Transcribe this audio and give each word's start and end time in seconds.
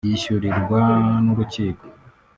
yishyurirwa 0.07 0.79
n’urukiko 1.23 1.83